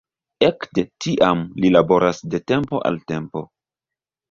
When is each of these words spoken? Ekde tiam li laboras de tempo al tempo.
Ekde 0.45 0.83
tiam 1.05 1.43
li 1.59 1.71
laboras 1.77 2.23
de 2.33 2.41
tempo 2.55 2.83
al 2.91 3.01
tempo. 3.15 3.47